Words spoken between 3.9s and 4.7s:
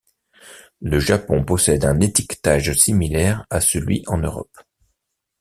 en Europe.